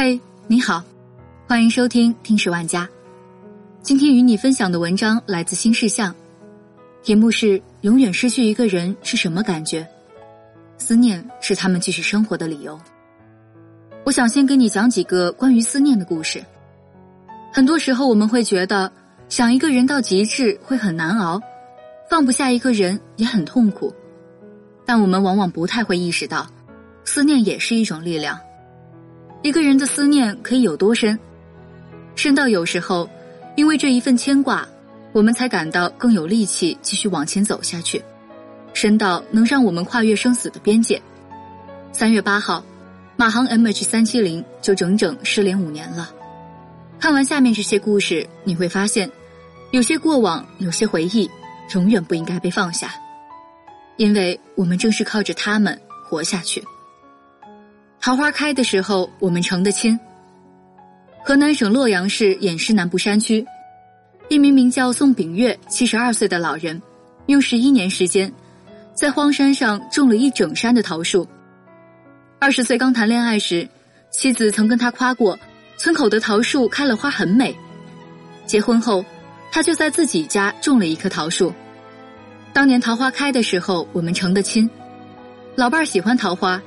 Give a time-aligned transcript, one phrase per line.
[0.00, 0.80] 嘿，你好，
[1.48, 2.84] 欢迎收听《听十万家》。
[3.82, 6.14] 今天与你分享的文章来自新事项，
[7.02, 9.84] 题目是“永远失去一个人是什么感觉？
[10.76, 12.78] 思念是他们继续生活的理由。”
[14.06, 16.40] 我想先给你讲几个关于思念的故事。
[17.52, 18.92] 很多时候，我们会觉得
[19.28, 21.42] 想一个人到极致会很难熬，
[22.08, 23.92] 放不下一个人也很痛苦，
[24.86, 26.48] 但我们往往不太会意识到，
[27.04, 28.38] 思念也是一种力量。
[29.42, 31.18] 一个人的思念可以有多深？
[32.16, 33.08] 深到有时候，
[33.56, 34.66] 因为这一份牵挂，
[35.12, 38.00] 我们才感到更有力气继续往前走下去；
[38.74, 41.00] 深到能让我们跨越生死的边界。
[41.92, 42.64] 三月八号，
[43.16, 46.10] 马航 MH 三七零就整整失联五年了。
[46.98, 49.08] 看完下面这些故事，你会发现，
[49.70, 51.30] 有些过往，有些回忆，
[51.74, 52.92] 永远不应该被放下，
[53.96, 56.60] 因为我们正是靠着他们活下去。
[58.00, 59.98] 桃花开的时候，我们成的亲。
[61.24, 63.44] 河南省洛阳市偃师南部山区，
[64.28, 66.80] 一名名叫宋炳月七十二岁的老人，
[67.26, 68.32] 用十一年时间，
[68.94, 71.26] 在荒山上种了一整山的桃树。
[72.38, 73.68] 二十岁刚谈恋爱时，
[74.10, 75.38] 妻子曾跟他夸过，
[75.76, 77.54] 村口的桃树开了花很美。
[78.46, 79.04] 结婚后，
[79.50, 81.52] 他就在自己家种了一棵桃树。
[82.54, 84.70] 当年桃花开的时候，我们成的亲。
[85.56, 86.62] 老伴儿喜欢桃花。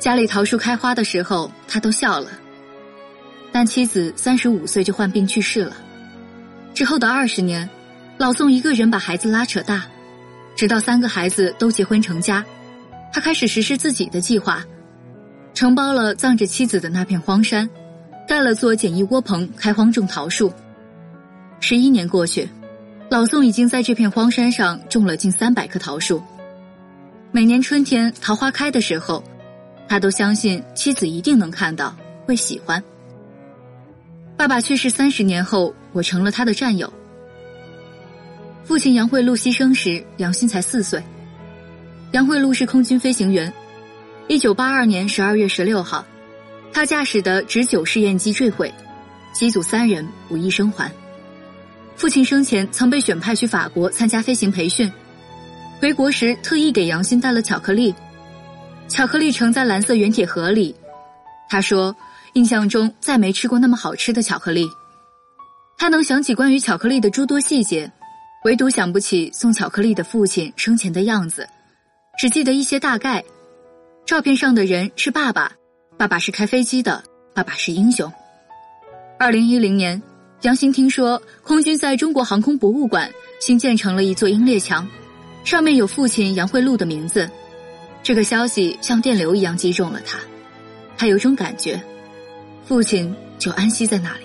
[0.00, 2.30] 家里桃树开花的时候，他都笑了。
[3.52, 5.76] 但妻子三十五岁就患病去世了。
[6.72, 7.68] 之后的二十年，
[8.16, 9.84] 老宋一个人把孩子拉扯大，
[10.56, 12.42] 直到三个孩子都结婚成家，
[13.12, 14.64] 他开始实施自己的计划，
[15.52, 17.68] 承包了葬着妻子的那片荒山，
[18.26, 20.50] 盖了座简易窝棚，开荒种桃树。
[21.60, 22.48] 十一年过去，
[23.10, 26.22] 老宋已经在这片荒山上种了近三百棵桃树。
[27.32, 29.22] 每年春天桃花开的时候。
[29.90, 31.92] 他都相信妻子一定能看到，
[32.24, 32.80] 会喜欢。
[34.36, 36.90] 爸爸去世三十年后，我成了他的战友。
[38.62, 41.02] 父亲杨惠禄牺牲时，杨欣才四岁。
[42.12, 43.52] 杨惠禄是空军飞行员。
[44.28, 46.06] 一九八二年十二月十六号，
[46.72, 48.72] 他驾驶的直九试验机坠毁，
[49.32, 50.88] 机组三人不翼生还。
[51.96, 54.88] 父亲生前曾被选派去法国参加飞行培训，
[55.80, 57.92] 回国时特意给杨欣带了巧克力。
[58.90, 60.74] 巧克力盛在蓝色圆铁盒里，
[61.48, 61.94] 他说
[62.34, 64.68] ：“印象中再没吃过那么好吃的巧克力。”
[65.78, 67.90] 他能想起关于巧克力的诸多细节，
[68.44, 71.48] 唯独想不起送巧克力的父亲生前的样子，
[72.18, 73.22] 只记得一些大概。
[74.04, 75.52] 照片上的人是爸爸，
[75.96, 77.02] 爸爸是开飞机的，
[77.32, 78.12] 爸爸是英雄。
[79.20, 80.02] 二零一零年，
[80.42, 83.08] 杨欣听说空军在中国航空博物馆
[83.40, 84.86] 新建成了一座英烈墙，
[85.44, 87.30] 上面有父亲杨惠禄的名字。
[88.02, 90.18] 这个消息像电流一样击中了他，
[90.96, 91.80] 他有种感觉，
[92.64, 94.24] 父亲就安息在那里。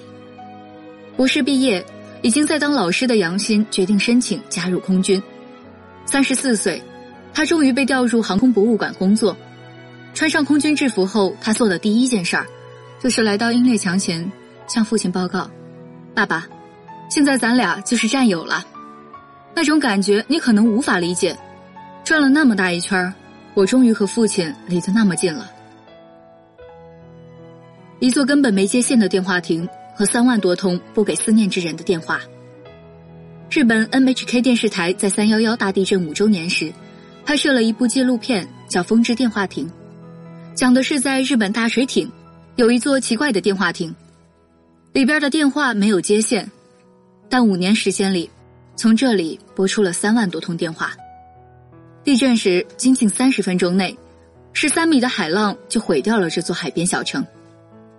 [1.18, 1.86] 博士毕业，
[2.22, 5.22] 已经在当老师的杨欣决定申请加入空军。
[6.06, 6.82] 三十四岁，
[7.34, 9.36] 他终于被调入航空博物馆工作。
[10.14, 12.46] 穿上空军制服后，他做的第一件事儿，
[13.02, 14.32] 就是来到英烈墙前，
[14.68, 15.50] 向父亲报告
[16.16, 16.48] ：“爸爸，
[17.10, 18.66] 现在咱俩就是战友了。”
[19.54, 21.38] 那种感觉你可能无法理解，
[22.04, 23.14] 转了那么大一圈儿。
[23.56, 25.50] 我终于和父亲离得那么近了。
[28.00, 32.22] 一座根本没接线的电话亭和三万多通不给思念之人的电话。
[33.50, 36.74] 日本 NHK 电视台在三幺幺大地震五周年时，
[37.26, 39.66] 拍摄了一部纪录片，叫《风之电话亭》，
[40.54, 42.12] 讲的是在日本大水町
[42.58, 43.96] 有一座奇怪的电话亭，
[44.92, 46.52] 里边的电话没有接线，
[47.30, 48.30] 但五年时间里，
[48.76, 50.92] 从这里拨出了三万多通电话。
[52.06, 53.98] 地震时，仅仅三十分钟内，
[54.54, 57.26] 十三米的海浪就毁掉了这座海边小城，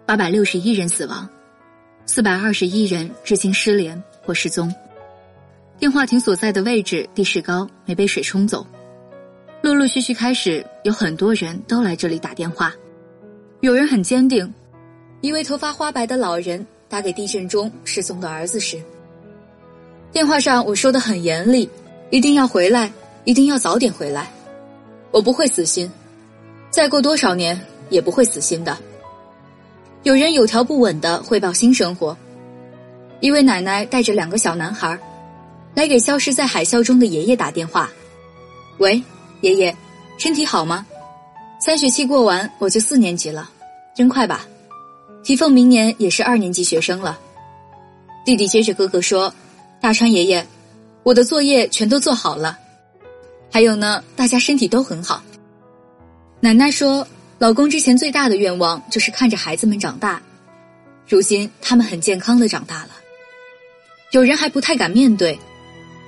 [0.07, 1.29] 八百六十一人死亡，
[2.07, 4.73] 四百二十一人至今失联或失踪。
[5.77, 8.65] 电话亭所在的位置地势高，没被水冲走。
[9.61, 12.73] 陆陆续续开始，有很多人都来这里打电话。
[13.59, 14.55] 有人很坚定，
[15.21, 18.81] 一位头发花白的老人打给地震中失踪的儿子时，
[20.13, 21.69] 电话上我说的很严厉，
[22.11, 22.93] 一定要回来。
[23.27, 24.31] 一定要早点回来，
[25.11, 25.91] 我不会死心，
[26.71, 28.79] 再过多少年也不会死心的。
[30.05, 32.17] 有人有条不紊的汇报新生活，
[33.19, 34.97] 一位奶奶带着两个小男孩，
[35.75, 37.91] 来给消失在海啸中的爷爷打电话。
[38.79, 39.03] 喂，
[39.41, 39.77] 爷爷，
[40.19, 40.87] 身体好吗？
[41.59, 43.51] 三学期过完我就四年级了，
[43.93, 44.47] 真快吧？
[45.25, 47.19] 提凤明年也是二年级学生了。
[48.25, 49.35] 弟弟接着哥哥说
[49.83, 50.47] ：“大川爷爷，
[51.03, 52.57] 我的作业全都做好了。”
[53.57, 55.23] 还有呢，大家身体都很好。
[56.41, 57.09] 奶奶说，
[57.39, 60.21] 老公之前最大的愿望就是看着孩子们长大，
[61.09, 62.91] 如今他们很健康的长大了。
[64.11, 65.39] 有人还不太敢面对，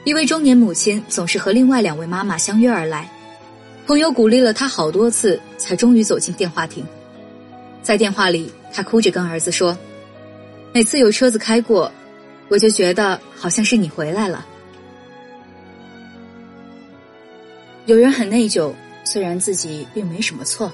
[0.04, 3.10] 一位中年母亲总是和另外两位妈妈相约而来。
[3.86, 6.84] 朋友鼓励了她好多次，才终于走进电话亭。
[7.82, 9.74] 在电话里，她哭着跟儿子说
[10.74, 11.90] ：“每次有车子开过，
[12.50, 14.46] 我就觉得好像是你回来了。”
[17.88, 18.70] 有人很内疚，
[19.02, 20.70] 虽然自己并没什么错。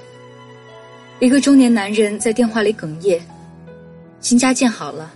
[1.21, 3.25] 一个中年男人在电话里哽咽
[4.19, 5.13] ：“新家建好了，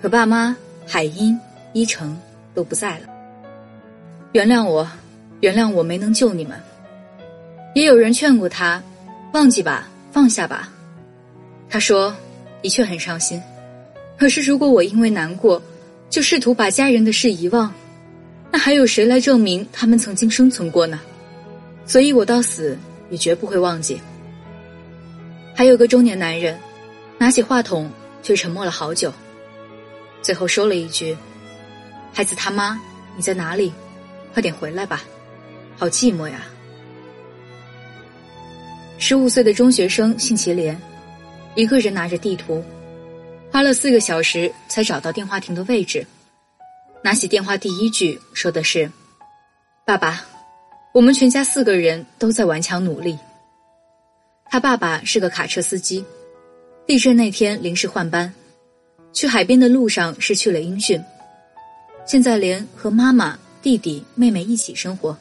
[0.00, 0.56] 可爸妈
[0.86, 1.36] 海英、
[1.72, 2.16] 依晨
[2.54, 3.08] 都不在了。
[4.34, 4.88] 原谅我，
[5.40, 6.56] 原谅我没能救你们。”
[7.74, 8.80] 也有人劝过他
[9.34, 10.72] ：“忘记吧，放下吧。”
[11.68, 12.14] 他说
[12.62, 13.42] ：“的确很伤心，
[14.16, 15.60] 可是如果我因为难过，
[16.08, 17.74] 就试图把家人的事遗忘，
[18.54, 21.00] 那还有谁来证明他们曾经生存过呢？
[21.86, 22.78] 所以我到死
[23.10, 24.00] 也绝不会忘记。”
[25.56, 26.56] 还有个中年男人，
[27.18, 27.90] 拿起话筒
[28.22, 29.12] 却沉默了好久，
[30.22, 31.18] 最后说了一句
[32.14, 32.80] ：“孩子他妈，
[33.16, 33.72] 你在哪里？
[34.32, 35.02] 快点回来吧，
[35.76, 36.46] 好寂寞呀。”
[38.98, 40.80] 十五岁的中学生信其莲。
[41.56, 42.64] 一个人拿着地图，
[43.50, 46.06] 花了四个小时才找到电话亭的位置。
[47.04, 48.90] 拿起电话，第一句说的是
[49.84, 50.24] ：“爸爸，
[50.94, 53.18] 我们全家四个人都在顽强努力。”
[54.48, 56.02] 他爸爸是个卡车司机，
[56.86, 58.32] 地震那天临时换班，
[59.12, 60.98] 去海边的路上失去了音讯。
[62.06, 65.14] 现在连和妈妈、弟弟、妹妹一起生活，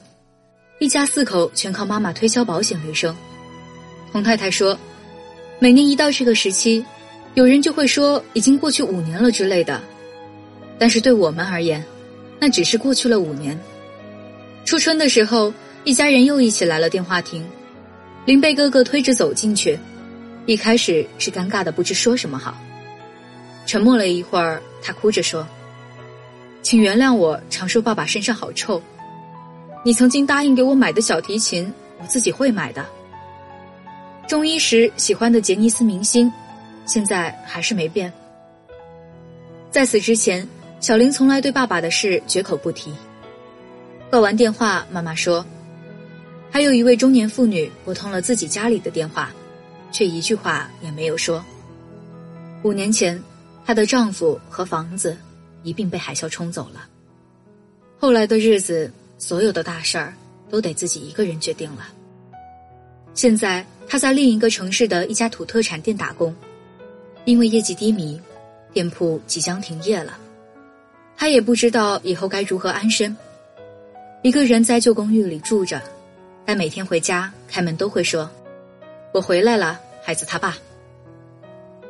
[0.80, 3.14] 一家四口全靠妈妈推销保险为生。
[4.14, 4.80] 洪太太说。
[5.60, 6.86] 每年一到这个时期，
[7.34, 9.84] 有人就会说已经过去五年了之类的，
[10.78, 11.84] 但是对我们而言，
[12.40, 13.60] 那只是过去了五年。
[14.66, 15.54] 初春的时候，
[15.84, 17.46] 一家人又一起来了电话亭，
[18.26, 19.78] 林被哥哥推着走进去，
[20.46, 22.58] 一开始是尴尬的不知说什么好。
[23.66, 25.48] 沉默了一会儿，他哭着说
[26.62, 28.82] ：“请原谅我常说爸爸身上好臭，
[29.86, 32.86] 你曾经答应给我买的小提琴，我自己会买的。”
[34.28, 36.32] 中医时喜欢的杰尼斯明星，
[36.86, 38.12] 现在还是没变。
[39.70, 40.48] 在此之前，
[40.84, 42.92] 小林从来对爸爸的事绝口不提。
[44.12, 45.46] 挂完电话，妈妈说
[46.52, 49.32] ：“还有一位中年妇女拨通了自己家里的电话，
[49.94, 51.42] 却一句话也没有说。
[52.64, 53.18] 五年前，
[53.66, 55.16] 她的丈夫和房子
[55.64, 56.86] 一并被海啸冲走了。
[57.98, 60.14] 后来的日子，所有的大事儿
[60.50, 61.88] 都得自己一个人决定了。
[63.14, 66.34] 现在。”她在另一个城市的一家土特产店打工，
[67.26, 68.20] 因为业绩低迷，
[68.72, 70.18] 店铺即将停业了。
[71.16, 73.16] 他也不知道以后该如何安身。
[74.22, 75.82] 一个人在旧公寓里住着，
[76.46, 78.30] 但每天回家开门都会说
[79.14, 80.58] ：“我回来了，孩子他爸。”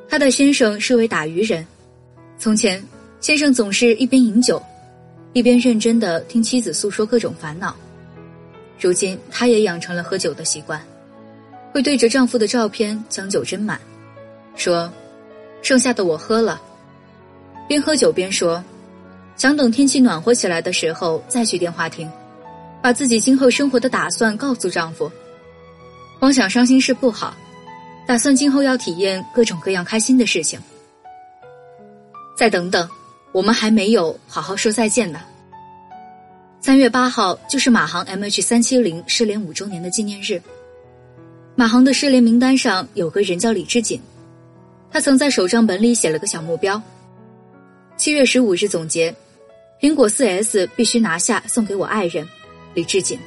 [0.10, 1.66] 他的先生是位打鱼人，
[2.38, 2.84] 从前
[3.20, 4.62] 先生总是一边饮酒，
[5.34, 7.76] 一边认真的听妻子诉说各种烦恼。
[8.80, 10.82] 如今他也养成了喝酒的习惯。
[11.72, 13.80] 会对着丈夫的照片将酒斟满，
[14.56, 14.94] 说
[15.64, 16.62] ：“剩下的我喝了。”
[17.68, 18.64] 边喝酒边说
[19.36, 22.10] ：“想等天气暖和起来的时候再去电话亭，
[22.82, 25.12] 把自己今后生活的打算告诉丈夫。
[26.20, 27.36] 光想伤心事不好，
[28.08, 30.60] 打算今后要体验各种各样开心的事情。
[32.38, 32.88] 再等等，
[33.32, 35.20] 我们还没有好好说再见呢。
[36.62, 40.42] 三月八号就是马航 MH 三七零失联五周年的纪念日。”
[41.56, 44.02] 马航的失联名单上有个人叫李志锦，
[44.90, 46.82] 他曾在手账本里写了个小目标：
[47.96, 49.14] 七月十五日总结，
[49.80, 52.28] 苹果四 S 必须拿下送给我爱人
[52.74, 53.18] 李志锦。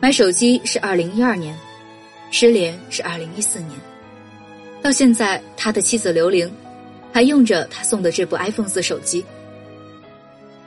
[0.00, 1.56] 买手机是二零一二年，
[2.30, 3.70] 失联是二零一四年，
[4.82, 6.50] 到现在他的妻子刘玲
[7.12, 9.24] 还用着他送的这部 iPhone 四手机。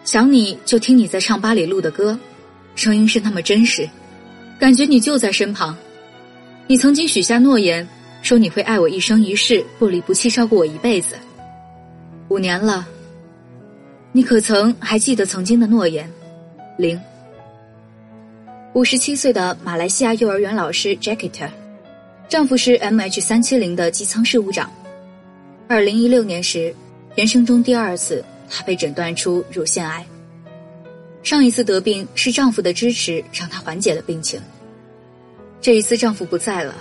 [0.06, 2.18] 想你就听你在唱八里路的歌，
[2.76, 3.88] 声音是那么真实，
[4.58, 5.78] 感觉你就在身旁。
[6.66, 7.88] 你曾经许下诺言，
[8.22, 11.16] 说你会爱我一生一世，不离不弃，照顾我一辈子。
[12.30, 12.86] 五年了，
[14.12, 16.12] 你可曾还记得曾经的诺言？
[16.78, 17.00] 零。
[18.74, 21.32] 五十七岁的马来西亚幼儿园老师 Jackie，
[22.28, 24.70] 丈夫是 MH 三七零的机舱事务长。
[25.70, 26.76] 二零一六年时，
[27.16, 30.06] 人生中第二次，她被诊断出乳腺癌。
[31.24, 34.38] 上一次得病是丈夫的支持让她缓解了病情。
[35.62, 36.76] 这一次丈夫不在了，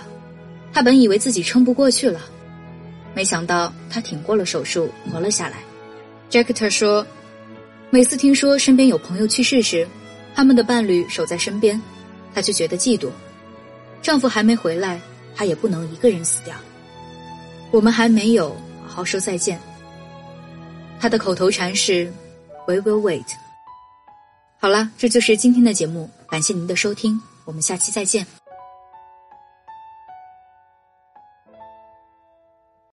[0.73, 2.19] 她本以为自己撑不过去了，
[3.17, 5.57] 没想到她挺过了手术，活了下来。
[6.29, 7.03] Jackie 说
[7.89, 9.87] ：“每次听说身边有朋友去世时，
[10.35, 11.81] 他们的伴侣守在身边，
[12.35, 13.09] 她就觉得嫉妒。
[14.03, 15.01] 丈夫还没回来，
[15.35, 16.53] 她也不能一个人死掉。
[17.71, 18.49] 我们还没有
[18.85, 19.59] 好好好说再见。
[20.99, 22.11] 他的口头禅是
[22.67, 23.27] “We will wait”。
[24.59, 28.36] 好了，这就是今天的节目，感谢您的收听，我们下期再见。